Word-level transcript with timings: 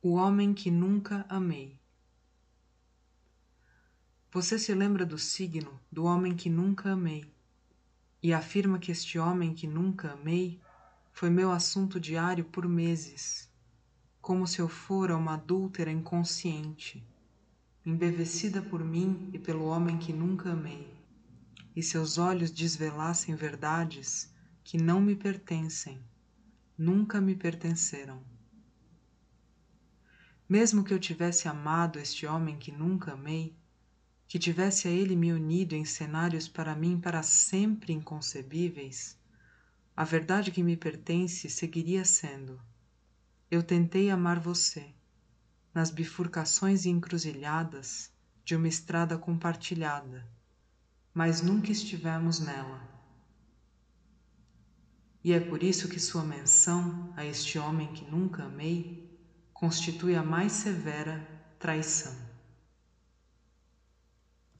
O 0.00 0.12
homem 0.12 0.54
que 0.54 0.70
nunca 0.70 1.26
amei. 1.28 1.76
Você 4.30 4.56
se 4.56 4.72
lembra 4.72 5.04
do 5.04 5.18
signo 5.18 5.80
do 5.90 6.04
homem 6.04 6.36
que 6.36 6.48
nunca 6.48 6.92
amei 6.92 7.28
e 8.22 8.32
afirma 8.32 8.78
que 8.78 8.92
este 8.92 9.18
homem 9.18 9.52
que 9.52 9.66
nunca 9.66 10.12
amei 10.12 10.60
foi 11.12 11.30
meu 11.30 11.50
assunto 11.50 11.98
diário 11.98 12.44
por 12.44 12.68
meses, 12.68 13.50
como 14.20 14.46
se 14.46 14.60
eu 14.60 14.68
fora 14.68 15.16
uma 15.16 15.34
adúltera 15.34 15.90
inconsciente, 15.90 17.04
embevecida 17.84 18.62
por 18.62 18.84
mim 18.84 19.28
e 19.32 19.38
pelo 19.38 19.64
homem 19.64 19.98
que 19.98 20.12
nunca 20.12 20.52
amei, 20.52 20.94
e 21.74 21.82
seus 21.82 22.18
olhos 22.18 22.52
desvelassem 22.52 23.34
verdades 23.34 24.32
que 24.62 24.78
não 24.78 25.00
me 25.00 25.16
pertencem, 25.16 26.00
nunca 26.78 27.20
me 27.20 27.34
pertenceram. 27.34 28.37
Mesmo 30.48 30.82
que 30.82 30.94
eu 30.94 30.98
tivesse 30.98 31.46
amado 31.46 31.98
este 31.98 32.24
homem 32.24 32.56
que 32.56 32.72
nunca 32.72 33.12
amei, 33.12 33.54
que 34.26 34.38
tivesse 34.38 34.88
a 34.88 34.90
ele 34.90 35.14
me 35.14 35.30
unido 35.30 35.74
em 35.74 35.84
cenários 35.84 36.48
para 36.48 36.74
mim 36.74 36.98
para 36.98 37.22
sempre 37.22 37.92
inconcebíveis, 37.92 39.18
a 39.94 40.04
verdade 40.04 40.50
que 40.50 40.62
me 40.62 40.74
pertence 40.74 41.50
seguiria 41.50 42.02
sendo: 42.02 42.58
eu 43.50 43.62
tentei 43.62 44.08
amar 44.08 44.40
você, 44.40 44.94
nas 45.74 45.90
bifurcações 45.90 46.86
e 46.86 46.88
encruzilhadas 46.88 48.10
de 48.42 48.56
uma 48.56 48.68
estrada 48.68 49.18
compartilhada, 49.18 50.26
mas 51.12 51.42
nunca 51.42 51.70
estivemos 51.70 52.40
nela. 52.40 52.88
E 55.22 55.32
é 55.32 55.40
por 55.40 55.62
isso 55.62 55.88
que 55.90 56.00
sua 56.00 56.24
menção 56.24 57.12
a 57.16 57.24
este 57.26 57.58
homem 57.58 57.92
que 57.92 58.10
nunca 58.10 58.44
amei 58.44 59.07
constitui 59.58 60.14
a 60.14 60.22
mais 60.22 60.52
severa 60.52 61.20
traição. 61.58 62.27